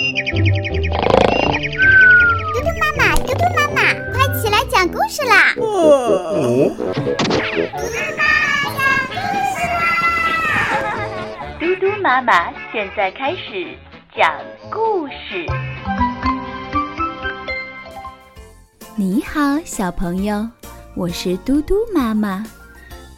[0.00, 0.06] 嘟
[2.62, 5.52] 嘟妈妈，嘟嘟妈妈，快起来讲故事啦！
[5.54, 5.66] 嘟嘟
[7.76, 8.22] 妈妈
[8.78, 9.12] 讲故
[9.52, 9.78] 事啦！
[11.60, 13.76] 嘟嘟妈妈现在开始
[14.16, 14.32] 讲
[14.70, 15.44] 故事。
[18.96, 20.48] 你好，小朋友，
[20.94, 22.46] 我是嘟嘟妈妈。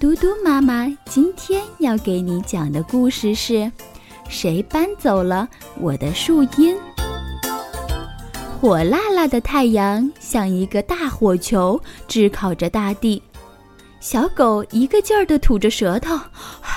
[0.00, 3.70] 嘟嘟妈妈今天要给你讲的故事是：
[4.30, 5.46] 谁搬走了
[5.80, 6.76] 我的树荫？
[8.60, 13.20] 火辣辣的太阳像一个大火球，炙烤着大地。
[13.98, 16.18] 小狗一个劲儿地吐着舌头，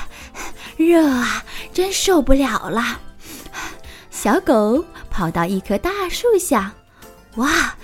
[0.75, 2.99] 热啊，真受不了了。
[4.09, 6.73] 小狗跑到一棵大树下，
[7.35, 7.75] 哇，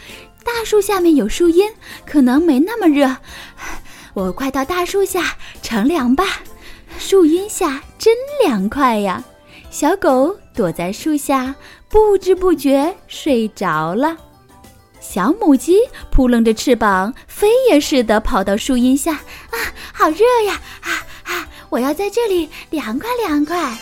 [0.43, 1.71] 大树下面有树荫，
[2.05, 3.15] 可能没那么热。
[4.15, 6.25] 我快到大树下乘凉吧，
[6.97, 9.23] 树荫下真凉快呀！
[9.71, 11.55] 小狗躲在树下，
[11.89, 14.17] 不知不觉睡着了。
[14.99, 15.77] 小母鸡
[16.11, 19.57] 扑棱着翅膀，飞也似的跑到树荫下，啊，
[19.93, 20.59] 好热呀！
[20.81, 20.89] 啊
[21.23, 23.77] 啊，我要在这里凉快凉快。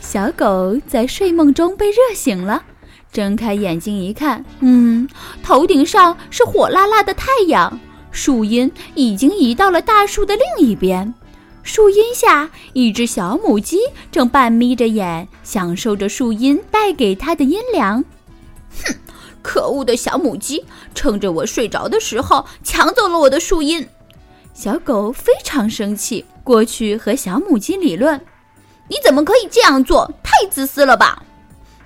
[0.00, 2.64] 小狗在睡梦中被热醒了，
[3.12, 5.08] 睁开眼睛一看，嗯，
[5.42, 7.78] 头顶上是火辣辣的太阳。
[8.10, 11.14] 树荫已经移到了大树的另一边，
[11.62, 13.78] 树荫下，一只小母鸡
[14.10, 18.04] 正半眯着眼，享受着树荫带给它的阴凉。
[18.84, 18.94] 哼，
[19.42, 23.86] 可恶的小母鸡，趁着我睡着的时候抢走了我的树荫！
[24.54, 28.20] 小狗非常生气，过去和小母鸡理论
[28.88, 30.10] ：“你怎么可以这样做？
[30.22, 31.22] 太自私了吧！”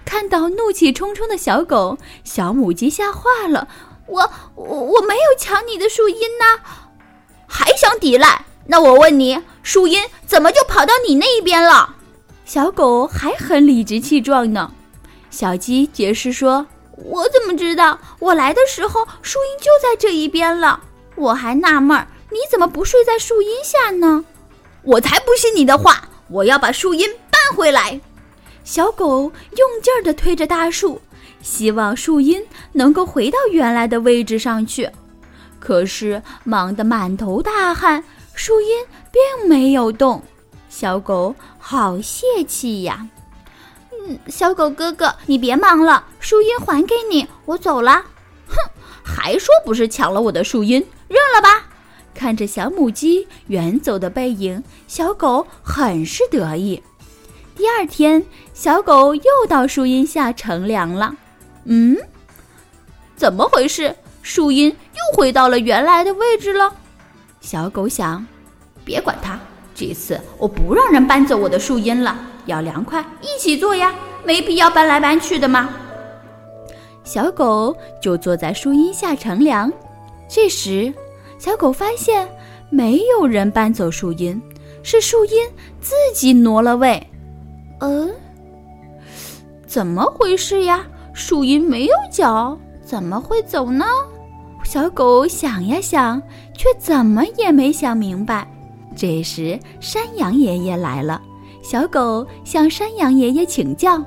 [0.04, 3.68] 看到怒气冲冲的小狗，小母鸡吓坏了。
[4.06, 6.60] 我我我没有抢你的树荫呢，
[7.46, 8.44] 还想抵赖？
[8.66, 11.96] 那我问你，树荫怎么就跑到你那一边了？
[12.44, 14.70] 小狗还很理直气壮呢。
[15.30, 17.98] 小鸡解释说：“我怎么知道？
[18.18, 20.80] 我来的时候树荫就在这一边了。
[21.16, 24.26] 我还纳闷儿，你怎么不睡在树荫下呢？
[24.82, 26.08] 我才不信你的话！
[26.28, 27.98] 我要把树荫搬回来。”
[28.64, 31.00] 小狗用劲儿地推着大树。
[31.42, 32.42] 希望树荫
[32.72, 34.90] 能够回到原来的位置上去，
[35.58, 38.02] 可是忙得满头大汗，
[38.34, 38.68] 树荫
[39.10, 40.22] 并没有动。
[40.68, 43.08] 小狗好泄气呀！
[43.92, 48.04] 嗯，小狗哥哥，你别忙了，树荫还给你，我走了。
[48.48, 48.56] 哼，
[49.02, 51.64] 还说不是抢了我的树荫，认了吧！
[52.12, 56.82] 看着小母鸡远走的背影，小狗很是得意。
[57.56, 61.14] 第二天，小狗又到树荫下乘凉了。
[61.64, 61.96] 嗯，
[63.16, 63.94] 怎么回事？
[64.22, 66.74] 树荫又回到了原来的位置了。
[67.44, 68.26] 小狗想，
[68.86, 69.38] 别管它，
[69.74, 72.16] 这次我不让人搬走我的树荫了。
[72.46, 73.94] 要凉快，一起坐呀，
[74.24, 75.68] 没必要搬来搬去的嘛。
[77.04, 79.70] 小狗就坐在树荫下乘凉。
[80.26, 80.90] 这时，
[81.38, 82.26] 小狗发现
[82.70, 84.40] 没有人搬走树荫，
[84.82, 85.46] 是树荫
[85.82, 87.06] 自己挪了位。
[87.80, 88.10] 嗯，
[89.66, 90.82] 怎么回事呀？
[91.12, 93.84] 树荫没有脚，怎么会走呢？
[94.74, 96.20] 小狗想呀想，
[96.52, 98.44] 却怎么也没想明白。
[98.96, 101.22] 这时，山羊爷爷来了，
[101.62, 104.04] 小狗向山羊爷爷请教。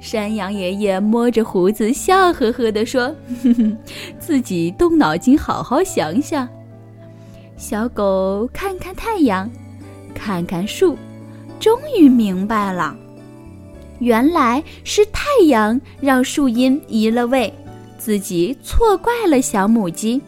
[0.00, 3.78] 山羊爷爷摸着胡子，笑呵呵地说：“哼哼，
[4.18, 6.48] 自己动脑筋，好好想想。”
[7.56, 9.48] 小狗看看太阳，
[10.12, 10.98] 看看树，
[11.60, 12.96] 终于明白了。
[14.00, 17.54] 原来是太阳让树荫移了位，
[18.04, 20.20] 自己错怪了小母鸡。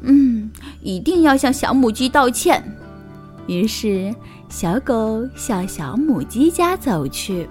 [0.00, 0.50] 嗯，
[0.80, 2.64] 一定要向小母鸡道歉。
[3.46, 4.14] 于是，
[4.48, 7.46] 小狗向小母鸡家走去。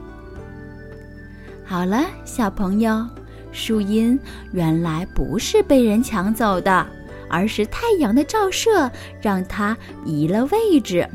[1.63, 3.05] 好了，小朋友，
[3.51, 4.19] 树荫
[4.51, 6.83] 原来不是被人抢走的，
[7.29, 8.89] 而是太阳的照射
[9.21, 11.07] 让它移了位置。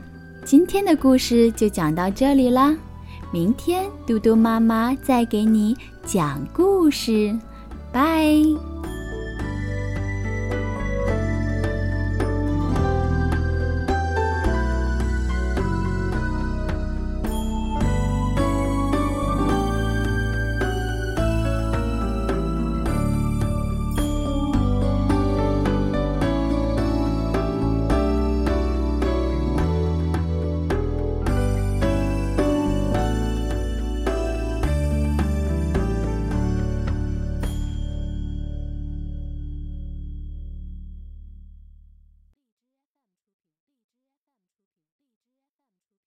[0.44, 2.76] 今天的故事就讲到这里啦。
[3.32, 7.36] 明天，嘟嘟妈妈再给你讲故事，
[7.92, 8.71] Bye.